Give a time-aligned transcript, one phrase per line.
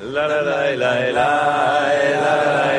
[0.00, 1.28] la la la la la
[2.22, 2.77] la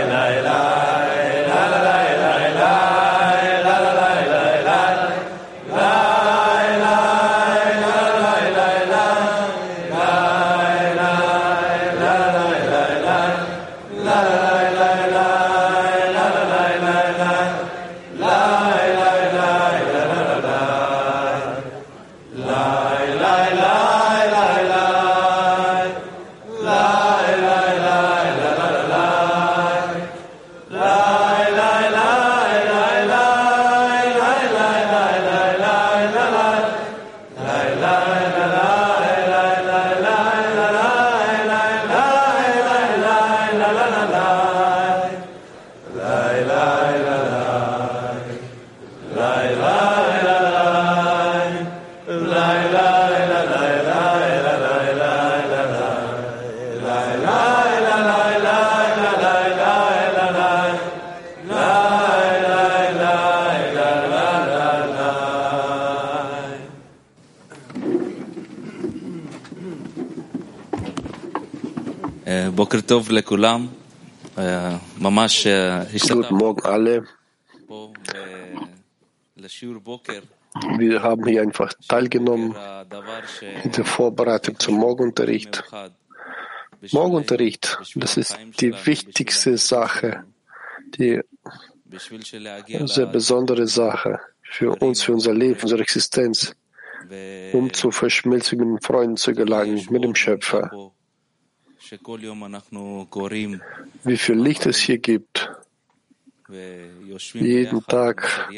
[76.08, 77.08] Guten Morgen alle.
[80.78, 82.56] Wir haben hier einfach teilgenommen
[83.64, 85.64] in der Vorbereitung zum Morgenunterricht.
[86.92, 90.24] Morgenunterricht, das ist die wichtigste Sache,
[91.00, 91.22] die
[92.86, 96.56] sehr besondere Sache für uns, für unser Leben, unsere Existenz,
[97.54, 100.92] um zu Verschmelzung Freunden zu gelangen, mit dem Schöpfer
[104.04, 105.50] wie viel Licht es hier gibt.
[107.34, 108.50] Jeden Tag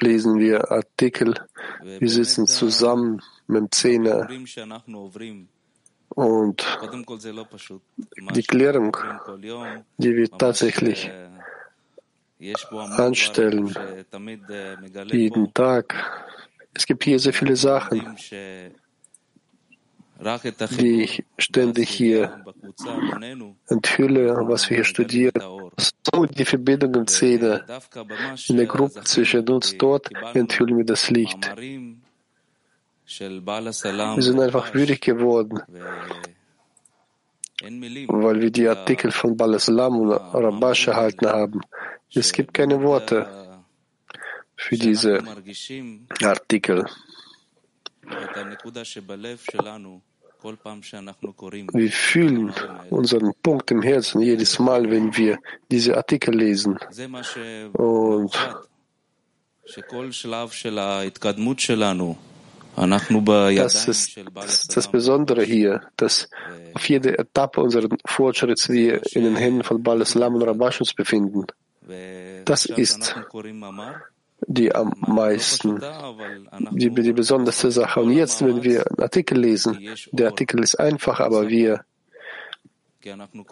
[0.00, 1.34] lesen wir Artikel,
[1.82, 4.28] wir sitzen zusammen mit dem Zehner.
[6.10, 6.78] Und
[8.34, 8.96] die Klärung,
[9.98, 11.10] die wir tatsächlich
[12.96, 13.74] anstellen,
[15.10, 15.94] jeden Tag,
[16.74, 18.16] es gibt hier sehr viele Sachen
[20.18, 22.44] die ich ständig hier
[23.68, 25.40] enthülle, was wir hier studieren.
[26.12, 27.64] So die Verbindung im Zähne,
[28.48, 31.50] in der Gruppe zwischen uns dort enthüllen wir das Licht.
[33.06, 35.62] Wir sind einfach würdig geworden,
[38.08, 41.60] weil wir die Artikel von Balasalam und Rabash erhalten haben.
[42.12, 43.26] Es gibt keine Worte
[44.56, 45.22] für diese
[46.22, 46.86] Artikel.
[50.42, 52.52] Wir fühlen
[52.90, 55.38] unseren Punkt im Herzen jedes Mal, wenn wir
[55.70, 56.78] diese Artikel lesen.
[57.72, 58.32] Und
[62.76, 66.30] das ist das Besondere hier, dass
[66.74, 71.46] auf jeder Etappe unseres Fortschritts wir in den Händen von Baal Islam und Rabashus befinden.
[72.44, 73.16] Das ist,
[74.46, 75.82] die am meisten,
[76.70, 78.00] die, die besonderste Sache.
[78.00, 79.78] Und jetzt, wenn wir einen Artikel lesen,
[80.12, 81.84] der Artikel ist einfach, aber wir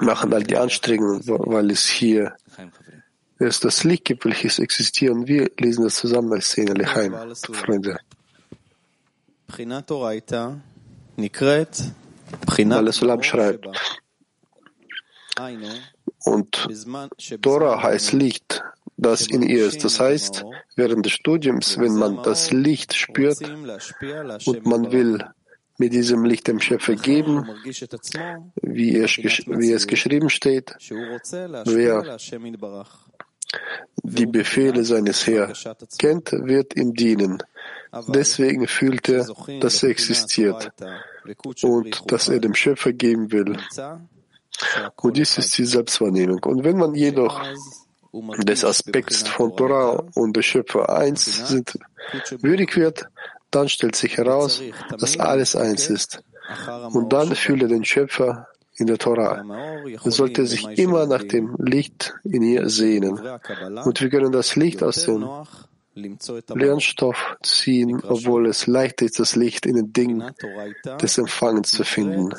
[0.00, 2.36] machen all die Anstrengungen, weil es hier
[3.38, 5.12] ist das Licht gibt, welches existiert.
[5.12, 7.12] Und wir lesen das zusammen als Szene Lechaim,
[7.52, 7.98] Freunde.
[12.76, 13.66] Weil es Ulam schreibt.
[16.24, 16.66] Und
[17.42, 18.62] Tora heißt Licht,
[18.96, 19.84] das in ihr ist.
[19.84, 23.40] Das heißt, während des Studiums, wenn man das Licht spürt
[24.46, 25.24] und man will
[25.78, 27.48] mit diesem Licht dem Schöpfer geben,
[28.62, 30.74] wie es, wie es geschrieben steht,
[31.64, 32.16] wer
[34.02, 35.52] die Befehle seines Herrn
[35.98, 37.42] kennt, wird ihm dienen.
[38.08, 39.26] Deswegen fühlt er,
[39.60, 40.72] dass er existiert
[41.62, 43.56] und dass er dem Schöpfer geben will.
[44.96, 46.42] Und dies ist die Selbstwahrnehmung.
[46.44, 47.42] Und wenn man jedoch
[48.38, 51.78] des Aspekts von Torah und der Schöpfer eins sind,
[52.40, 53.08] würdig wird,
[53.50, 54.62] dann stellt sich heraus,
[54.98, 56.22] dass alles eins ist.
[56.92, 59.42] Und dann fühle den Schöpfer in der Torah.
[60.04, 63.18] Er sollte sich immer nach dem Licht in ihr sehnen.
[63.84, 65.26] Und wir können das Licht aus dem
[66.54, 70.30] Lernstoff ziehen, obwohl es leicht ist, das Licht in den Dingen
[71.00, 72.34] des Empfangens zu finden.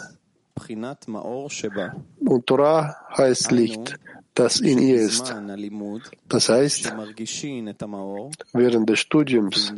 [2.19, 3.98] Und Torah heißt Licht
[4.38, 5.34] das in ihr ist.
[6.30, 6.94] Das heißt,
[8.54, 9.74] während des Studiums,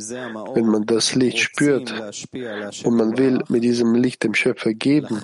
[0.54, 1.92] wenn man das Licht spürt
[2.84, 5.22] und man will mit diesem Licht dem Schöpfer geben,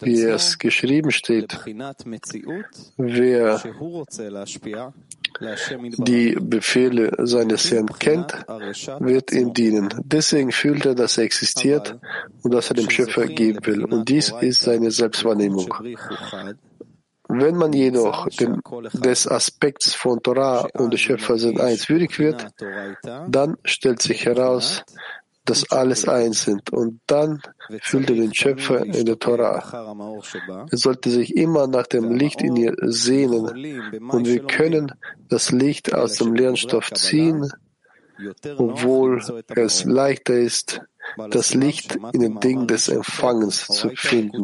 [0.00, 1.58] wie es geschrieben steht,
[2.96, 3.62] wer
[5.98, 8.32] die Befehle seines Herrn kennt,
[9.00, 9.88] wird ihm dienen.
[10.04, 11.98] Deswegen fühlt er, dass er existiert
[12.42, 13.84] und dass er dem Schöpfer geben will.
[13.84, 15.74] Und dies ist seine Selbstwahrnehmung.
[17.40, 18.60] Wenn man jedoch dem,
[18.92, 22.46] des Aspekts von Torah und des Schöpfer sind eins würdig wird,
[23.28, 24.84] dann stellt sich heraus,
[25.46, 26.70] dass alles eins sind.
[26.70, 27.40] Und dann
[27.80, 29.62] fühlt er den Schöpfer in der Torah.
[30.70, 33.46] Er sollte sich immer nach dem Licht in ihr sehnen.
[34.10, 34.92] Und wir können
[35.28, 37.50] das Licht aus dem Lernstoff ziehen,
[38.58, 39.22] obwohl
[39.54, 40.80] es leichter ist,
[41.30, 44.42] das Licht in den Dingen des Empfangens zu finden.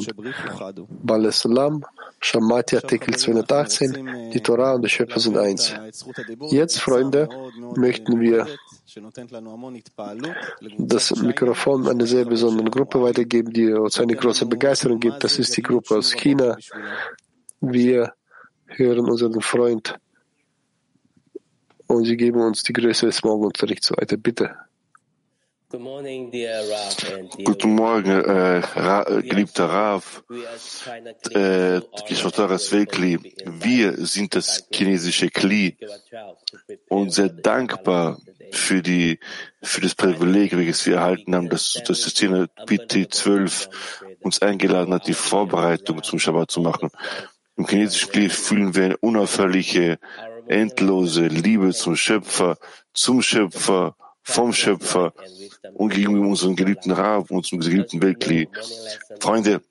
[1.02, 1.84] Balaslam,
[2.20, 5.74] Shamati, Artikel 218, die Torah und der Schöpfer sind eins.
[6.50, 7.28] Jetzt, Freunde,
[7.76, 8.46] möchten wir
[10.78, 15.24] das Mikrofon einer sehr besonderen Gruppe weitergeben, die uns eine große Begeisterung gibt.
[15.24, 16.56] Das ist die Gruppe aus China.
[17.60, 18.12] Wir
[18.66, 19.96] hören unseren Freund
[21.86, 24.16] und sie geben uns die Größe des Morgenunterrichts weiter.
[24.16, 24.56] Bitte.
[25.72, 30.22] Guten Morgen, äh, Ra äh, geliebter Rav,
[31.30, 31.80] äh,
[32.72, 33.18] Welkli.
[33.46, 35.78] Wir sind das chinesische Kli
[36.88, 38.18] und sehr dankbar
[38.50, 39.18] für die,
[39.62, 43.70] für das Privileg, welches wir erhalten haben, dass das System PT12
[44.20, 46.90] uns eingeladen hat, die Vorbereitung zum Shabbat zu machen.
[47.56, 49.98] Im chinesischen Kli fühlen wir eine unaufhörliche,
[50.48, 52.58] endlose Liebe zum Schöpfer,
[52.92, 55.12] zum Schöpfer, vom Schöpfer
[55.74, 58.48] und gegenüber unserem geliebten Rav, unserem geliebten Weltkli.
[59.20, 59.62] Freunde,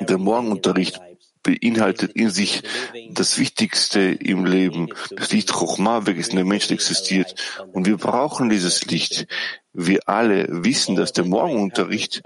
[0.00, 1.00] der Morgenunterricht
[1.42, 2.62] beinhaltet in sich
[3.10, 7.34] das Wichtigste im Leben, das Licht Chochma, welches in der Menschheit existiert.
[7.72, 9.26] Und wir brauchen dieses Licht.
[9.74, 12.22] Wir alle wissen, dass der Morgenunterricht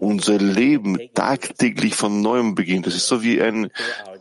[0.00, 2.86] unser Leben tagtäglich von neuem beginnt.
[2.86, 3.70] Das ist so wie ein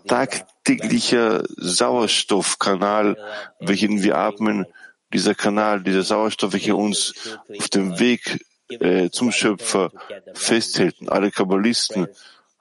[0.07, 3.17] tagtäglicher Sauerstoffkanal,
[3.59, 4.65] welchen wir atmen.
[5.13, 7.13] Dieser Kanal, dieser Sauerstoff, welcher uns
[7.57, 9.91] auf dem Weg äh, zum Schöpfer
[10.33, 10.95] festhält.
[11.07, 12.07] Alle Kabbalisten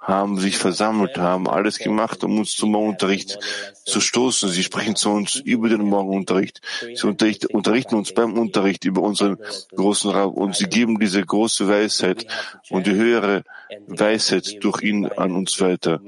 [0.09, 3.39] haben sich versammelt, haben alles gemacht, um uns zum Morgenunterricht
[3.85, 4.49] zu stoßen.
[4.49, 6.63] Sie sprechen zu uns über den Morgenunterricht.
[6.95, 9.37] Sie unterricht, unterrichten uns beim Unterricht über unseren
[9.77, 12.27] großen Raum und sie geben diese große Weisheit
[12.71, 13.45] und die höhere
[13.87, 16.01] Weisheit durch ihn an uns weiter.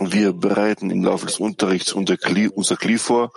[0.00, 3.32] Wir bereiten im Laufe des Unterrichts unser Kli, unser Kli vor,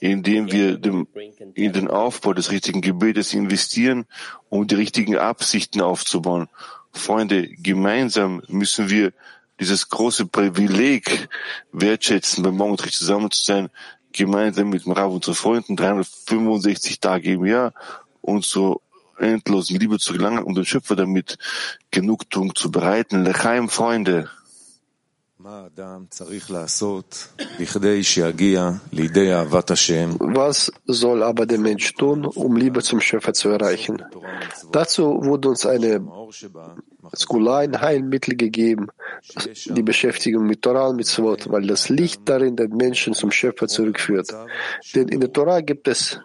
[0.00, 1.06] indem wir dem,
[1.54, 4.06] in den Aufbau des richtigen Gebetes investieren,
[4.48, 6.48] um die richtigen Absichten aufzubauen.
[6.92, 9.12] Freunde, gemeinsam müssen wir
[9.60, 11.28] dieses große Privileg
[11.72, 13.68] wertschätzen, beim Morgenunterricht zusammen zu sein,
[14.12, 17.72] gemeinsam mit dem Rav unseren Freunden 365 Tage im Jahr
[18.22, 18.80] und zur
[19.18, 21.38] endlosen Liebe zu gelangen, um den Schöpfer damit
[21.90, 23.24] Genugtuung zu bereiten.
[23.24, 24.30] Lechaim, Freunde.
[30.18, 34.02] Was soll aber der Mensch tun, um Liebe zum Schöpfer zu erreichen?
[34.70, 36.06] Dazu wurde uns eine
[37.16, 38.88] Skula, ein Heilmittel gegeben,
[39.64, 43.66] die Beschäftigung mit Torah und mit Mitzvot, weil das Licht darin den Menschen zum Schöpfer
[43.66, 44.28] zurückführt.
[44.94, 46.20] Denn in der Torah gibt es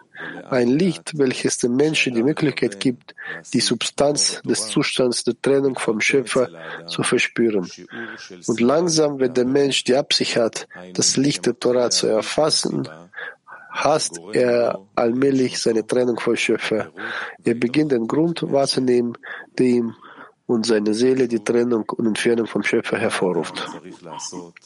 [0.50, 3.16] ein Licht, welches dem Menschen die Möglichkeit gibt,
[3.54, 6.50] die Substanz des Zustands der Trennung vom Schöpfer
[6.88, 7.70] zu verspüren.
[8.48, 12.88] Und langsam, wenn der Mensch die Absicht hat, das Licht der Torah zu erfassen,
[13.70, 16.92] hasst er allmählich seine Trennung vom Schöpfer.
[17.44, 19.18] Er beginnt den Grund wahrzunehmen,
[19.58, 19.96] der ihm
[20.48, 23.68] und seine Seele die Trennung und Entfernung vom Schöpfer hervorruft.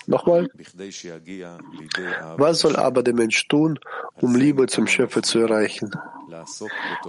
[0.07, 0.49] Nochmal.
[2.37, 3.79] Was soll aber der Mensch tun,
[4.21, 5.91] um Liebe zum Schöpfer zu erreichen?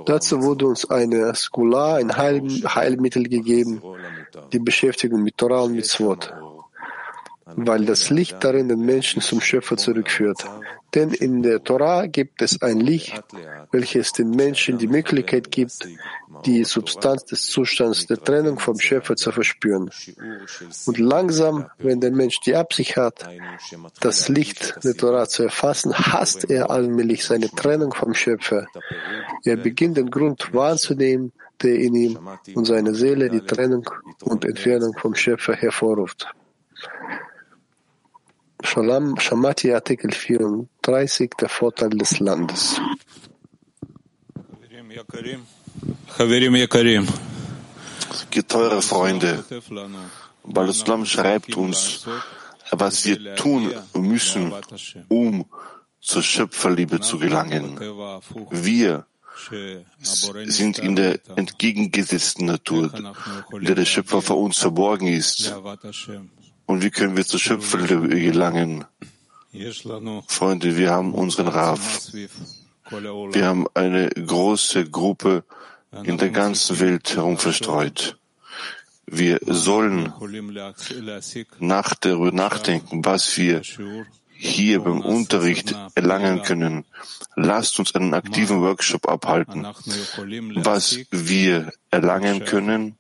[0.07, 3.83] Dazu wurde uns eine Skula, ein Heil Heilmittel gegeben,
[4.53, 6.33] die Beschäftigung mit Torah und Mitzvot,
[7.57, 10.45] weil das Licht darin den Menschen zum Schöpfer zurückführt.
[10.95, 13.23] Denn in der Torah gibt es ein Licht,
[13.71, 15.89] welches den Menschen die Möglichkeit gibt,
[16.47, 19.91] die Substanz des Zustands der Trennung vom Schöpfer zu verspüren.
[20.87, 23.29] Und langsam, wenn der Mensch die Absicht hat,
[24.01, 28.67] das Licht der Torah zu erfassen, hasst er allmählich seine Trennung vom Schöpfer.
[29.45, 32.19] Er beginnt den Grund wahrzunehmen, der in ihm
[32.55, 33.89] und seiner Seele die Trennung
[34.23, 36.27] und Entfernung vom Schöpfer hervorruft.
[38.63, 42.81] Shalom, Shamati Artikel 34, der Vorteil des Landes.
[48.49, 49.45] Teure Freunde,
[50.45, 52.07] Baluslam schreibt uns,
[52.71, 54.53] was wir tun müssen,
[55.09, 55.47] um
[56.01, 57.79] zur Schöpferliebe zu gelangen.
[58.51, 59.07] Wir
[60.45, 62.93] sind in der entgegengesetzten Natur,
[63.53, 65.55] in der der Schöpfer vor uns verborgen ist.
[66.71, 68.85] Und wie können wir zur Schöpferliebe gelangen?
[70.29, 72.13] Freunde, wir haben unseren Rav.
[72.13, 75.43] Wir haben eine große Gruppe
[76.05, 78.19] in der ganzen Welt herum verstreut.
[79.05, 80.13] Wir sollen
[81.59, 83.63] nach darüber nachdenken, was wir
[84.33, 86.85] hier beim Unterricht erlangen können.
[87.35, 89.67] Lasst uns einen aktiven Workshop abhalten.
[90.55, 92.97] Was wir erlangen können,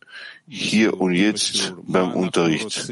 [0.52, 2.90] hier und jetzt beim Unterricht.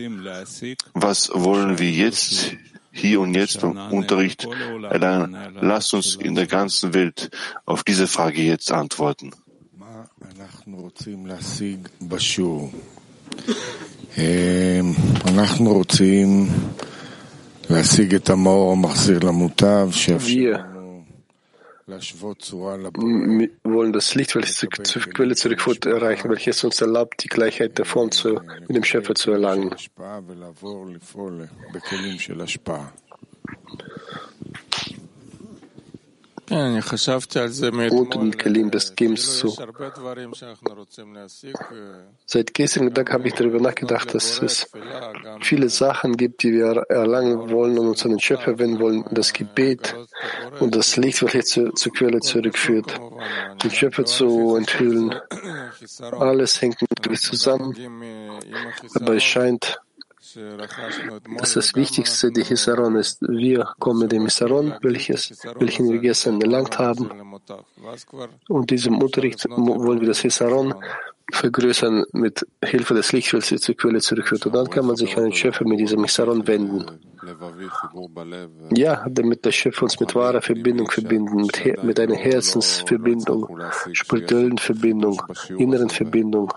[0.94, 2.52] Was wollen wir jetzt
[2.92, 4.46] hier und jetzt beim Unterricht
[4.88, 5.36] erlernen?
[5.60, 7.30] Lasst uns in der ganzen Welt
[7.66, 9.32] auf diese Frage jetzt antworten.
[20.26, 20.77] Wir
[21.88, 28.11] wir wollen das Licht, welches zur Quelle zurückführt, erreichen, welches uns erlaubt, die Gleichheit davon
[28.11, 29.75] zu, mit dem Schöpfer zu erlangen
[38.14, 39.55] und in des Gims zu.
[42.26, 44.71] Seit gestern Tag habe ich darüber nachgedacht, dass es
[45.40, 49.05] viele Sachen gibt, die wir erlangen wollen und uns an den Schöpfer wenden wollen.
[49.11, 49.95] Das Gebet
[50.61, 52.99] und das Licht, welches zur, zur Quelle zurückführt,
[53.62, 55.14] den Schöpfer zu enthüllen.
[56.12, 57.75] Alles hängt natürlich zusammen,
[58.95, 59.81] aber es scheint,
[61.38, 63.20] dass das Wichtigste die Hisaron ist.
[63.23, 67.11] Wir kommen mit dem Hisaron, welches, welchen wir gestern erlangt haben.
[68.49, 70.75] Und diesem Unterricht wollen wir das Hisaron
[71.30, 74.47] vergrößern mit Hilfe des Lichts, welches zur Quelle zurückführt.
[74.47, 76.87] Und dann kann man sich an den Schöpfer mit diesem Hisaron wenden.
[78.70, 83.61] Ja, damit der Schöpfer uns mit wahrer Verbindung verbinden, mit, mit einer Herzensverbindung,
[83.92, 85.20] spirituellen Verbindung,
[85.58, 86.52] inneren Verbindung,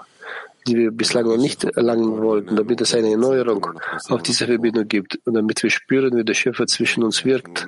[0.68, 3.68] die wir bislang noch nicht erlangen wollten, damit es eine Erneuerung
[4.10, 7.68] auf diese Verbindung gibt und damit wir spüren, wie der Schöpfer zwischen uns wirkt,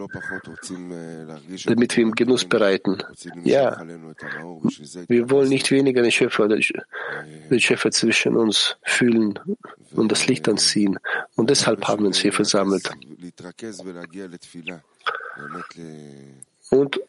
[1.66, 2.98] damit wir ihm Genuss bereiten.
[3.44, 3.82] Ja,
[5.08, 9.40] wir wollen nicht weniger den Schöpfer, den Schöpfer zwischen uns fühlen
[9.96, 11.00] und das Licht anziehen.
[11.36, 12.90] Und deshalb haben wir uns hier versammelt.
[16.70, 17.00] Und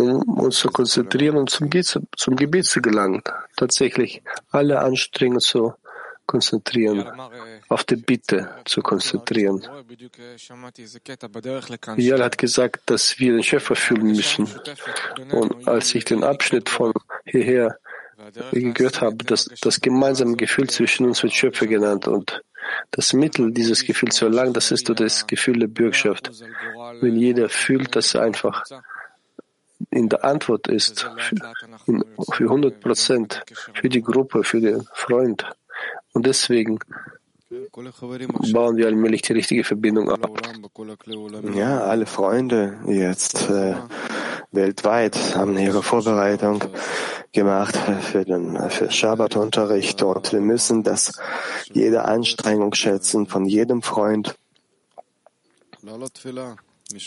[0.00, 1.70] um uns zu konzentrieren und zum,
[2.16, 3.22] zum Gebet zu gelangen.
[3.56, 5.74] Tatsächlich alle Anstrengungen zu
[6.26, 7.10] konzentrieren,
[7.68, 9.66] auf die Bitte zu konzentrieren.
[11.96, 14.48] Jal hat gesagt, dass wir den Schöpfer fühlen müssen.
[15.32, 16.92] Und als ich den Abschnitt von
[17.24, 17.78] hierher
[18.52, 22.42] gehört habe, dass das gemeinsame Gefühl zwischen uns wird Schöpfer genannt und
[22.92, 26.30] das Mittel, dieses Gefühl zu erlangen, das ist das Gefühl der Bürgschaft.
[27.00, 28.64] Wenn jeder fühlt, dass er einfach
[29.90, 31.54] in der Antwort ist, für,
[31.86, 33.42] in, für 100 Prozent,
[33.74, 35.46] für die Gruppe, für den Freund.
[36.12, 36.78] Und deswegen
[38.52, 40.20] bauen wir allmählich die richtige Verbindung ab.
[41.54, 43.74] Ja, alle Freunde jetzt äh,
[44.52, 46.62] weltweit haben ihre Vorbereitung
[47.32, 51.20] gemacht für den für Schabbatunterricht und wir müssen das
[51.72, 54.36] jede Anstrengung schätzen von jedem Freund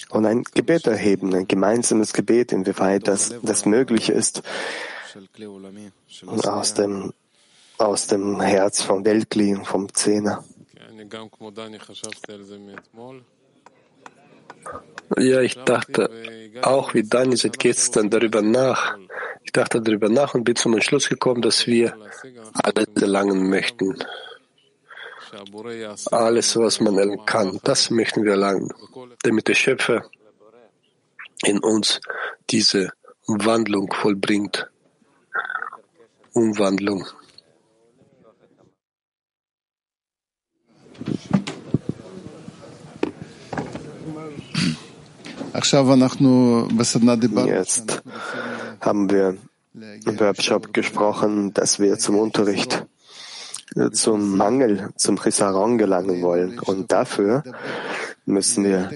[0.10, 4.44] und ein Gebet erheben, ein gemeinsames Gebet, inwieweit das, das möglich ist,
[6.46, 7.14] aus dem,
[7.78, 10.44] aus dem Herz vom Weltkli, vom Zehner.
[15.18, 16.10] Ja, ich dachte
[16.62, 18.98] auch wie Dani seit gestern darüber nach.
[19.44, 21.96] Ich dachte darüber nach und bin zum Entschluss gekommen, dass wir
[22.54, 23.98] alles erlangen möchten.
[26.12, 28.70] Alles, was man erlangen kann, das möchten wir erlangen,
[29.24, 30.06] damit der Schöpfer
[31.44, 32.00] in uns
[32.50, 32.92] diese
[33.28, 34.70] Wandlung vollbringt.
[36.34, 37.06] Umwandlung.
[47.48, 48.04] Jetzt
[48.82, 49.38] haben wir
[50.06, 52.86] im Workshop gesprochen, dass wir zum Unterricht
[53.92, 56.60] zum Mangel, zum Chisaron gelangen wollen.
[56.60, 57.44] Und dafür
[58.26, 58.90] müssen wir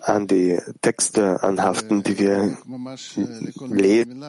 [0.00, 2.58] an die Texte anhaften, die wir
[3.70, 4.24] lesen,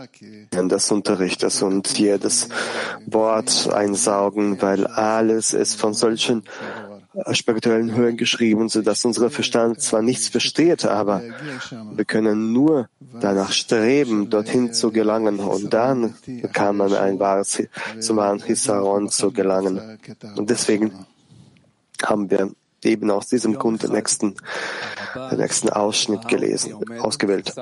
[0.70, 2.50] des Unterrichtes und jedes
[3.08, 6.44] Wort einsaugen, weil alles ist von solchen
[7.32, 11.22] spirituellen Höhen geschrieben, so dass unser Verstand zwar nichts versteht, aber
[11.96, 12.90] wir können nur
[13.20, 16.16] danach streben, dorthin zu gelangen und dann
[16.54, 17.62] kann man ein wahres,
[18.00, 20.00] zum wahren Hisaron zu gelangen.
[20.36, 20.92] Und deswegen
[22.04, 22.52] haben wir
[22.86, 24.36] eben aus diesem Grund den nächsten,
[25.32, 27.54] den nächsten Ausschnitt gelesen, ausgewählt.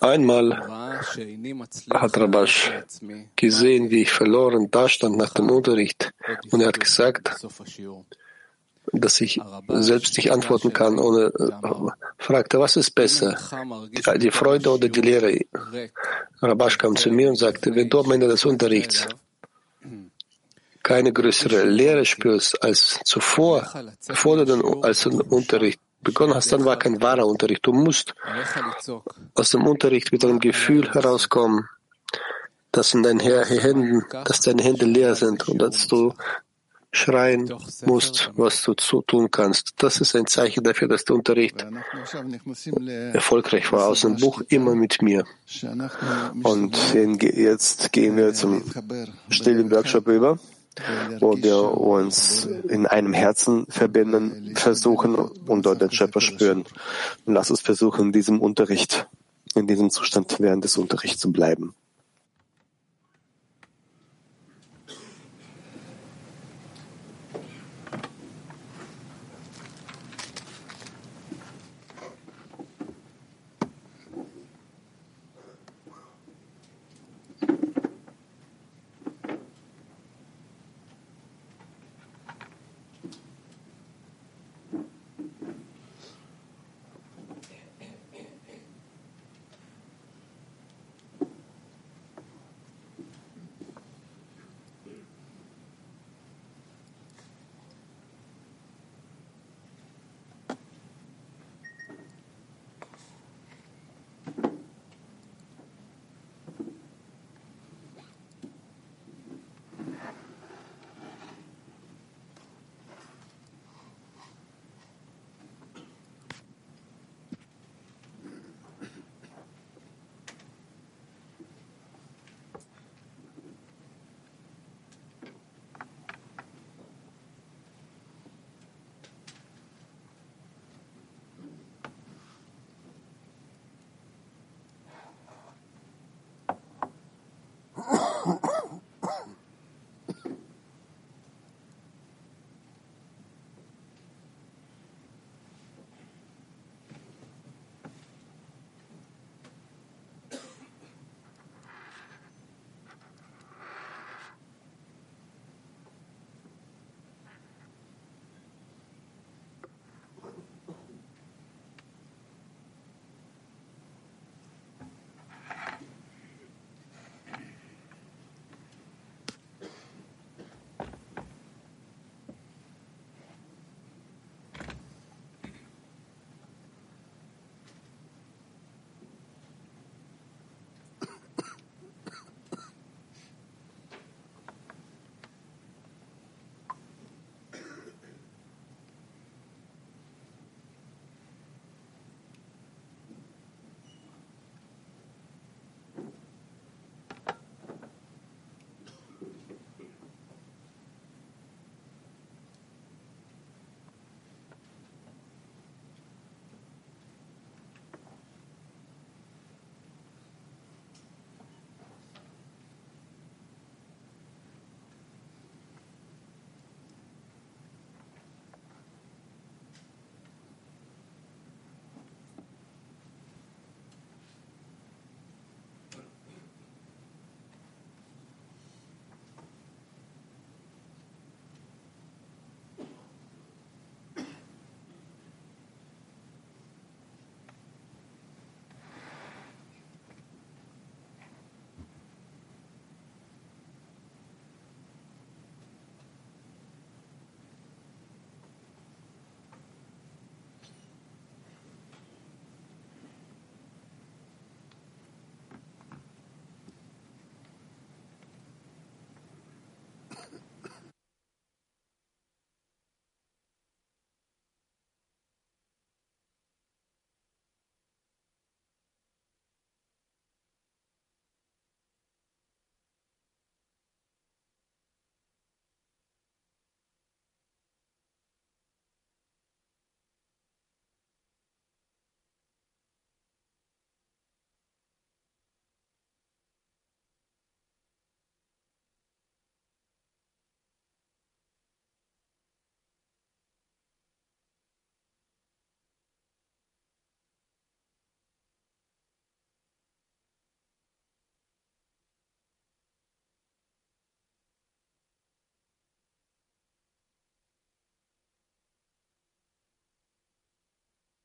[0.00, 1.00] Einmal
[1.90, 2.72] hat Rabash
[3.36, 6.12] gesehen, wie ich verloren dastand nach dem Unterricht
[6.50, 7.30] und er hat gesagt,
[8.92, 13.36] dass ich selbst nicht antworten kann, ohne äh, fragte, was ist besser,
[14.16, 15.40] die Freude oder die Lehre?
[16.40, 19.08] Rabash kam zu mir und sagte, wenn du am Ende des Unterrichts
[20.84, 23.68] keine größere Lehre spürst als zuvor,
[24.06, 27.66] bevor du als Unterricht begonnen hast, dann war kein wahrer Unterricht.
[27.66, 28.14] Du musst
[29.34, 31.68] aus dem Unterricht mit einem Gefühl herauskommen,
[32.70, 36.12] dass in deinen Händen, dass deine Hände leer sind und dass du
[36.92, 37.52] schreien
[37.86, 39.72] musst, was du tun kannst.
[39.78, 41.64] Das ist ein Zeichen dafür, dass der Unterricht
[43.12, 43.88] erfolgreich war.
[43.88, 45.24] Aus dem Buch immer mit mir.
[46.42, 48.62] Und jetzt gehen wir zum
[49.30, 50.38] stillen Workshop über
[51.20, 56.64] wo wir uns in einem Herzen verbinden, versuchen und dort den Schöpfer spüren.
[57.24, 59.08] Und lass uns versuchen, in diesem Unterricht,
[59.54, 61.74] in diesem Zustand während des Unterrichts zu bleiben.